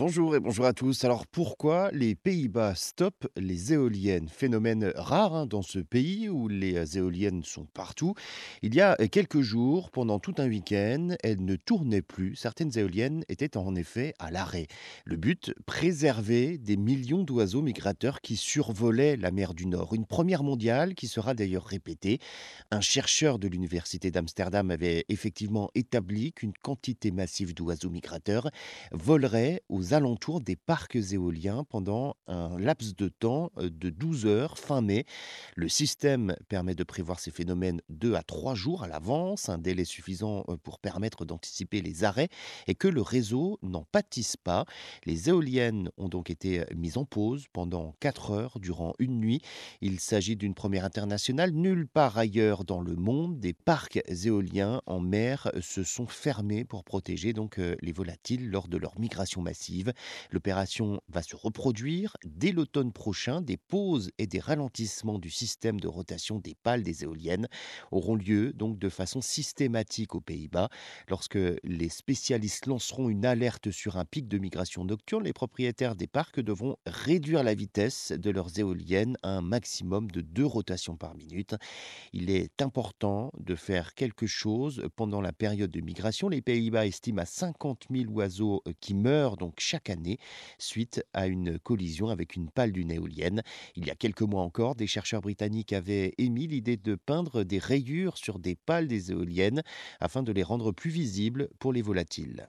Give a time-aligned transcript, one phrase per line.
[0.00, 1.04] Bonjour et bonjour à tous.
[1.04, 4.30] Alors pourquoi les Pays-Bas stoppent les éoliennes?
[4.30, 8.14] Phénomène rare hein, dans ce pays où les euh, éoliennes sont partout.
[8.62, 12.34] Il y a euh, quelques jours, pendant tout un week-end, elles ne tournaient plus.
[12.34, 14.68] Certaines éoliennes étaient en effet à l'arrêt.
[15.04, 19.92] Le but, préserver des millions d'oiseaux migrateurs qui survolaient la mer du Nord.
[19.92, 22.20] Une première mondiale qui sera d'ailleurs répétée.
[22.70, 28.50] Un chercheur de l'université d'Amsterdam avait effectivement établi qu'une quantité massive d'oiseaux migrateurs
[28.92, 34.80] volerait aux alentours des parcs éoliens pendant un laps de temps de 12 heures fin
[34.80, 35.04] mai.
[35.56, 39.84] Le système permet de prévoir ces phénomènes 2 à 3 jours à l'avance, un délai
[39.84, 42.28] suffisant pour permettre d'anticiper les arrêts
[42.66, 44.64] et que le réseau n'en pâtisse pas.
[45.06, 49.40] Les éoliennes ont donc été mises en pause pendant 4 heures durant une nuit.
[49.80, 51.52] Il s'agit d'une première internationale.
[51.52, 56.84] Nulle part ailleurs dans le monde, des parcs éoliens en mer se sont fermés pour
[56.84, 59.79] protéger donc les volatiles lors de leur migration massive.
[60.30, 63.40] L'opération va se reproduire dès l'automne prochain.
[63.40, 67.48] Des pauses et des ralentissements du système de rotation des pales des éoliennes
[67.90, 70.68] auront lieu donc de façon systématique aux Pays-Bas.
[71.08, 76.06] Lorsque les spécialistes lanceront une alerte sur un pic de migration nocturne, les propriétaires des
[76.06, 81.14] parcs devront réduire la vitesse de leurs éoliennes à un maximum de deux rotations par
[81.14, 81.54] minute.
[82.12, 86.28] Il est important de faire quelque chose pendant la période de migration.
[86.28, 90.18] Les Pays-Bas estiment à 50 000 oiseaux qui meurent donc chaque année
[90.58, 93.42] suite à une collision avec une pale d'une éolienne.
[93.76, 97.58] Il y a quelques mois encore, des chercheurs britanniques avaient émis l'idée de peindre des
[97.58, 99.62] rayures sur des pales des éoliennes
[100.00, 102.48] afin de les rendre plus visibles pour les volatiles.